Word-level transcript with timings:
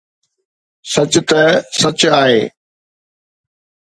سچ 0.91 1.13
ته 1.27 1.41
سچ 1.79 1.99
آهي 2.19 2.41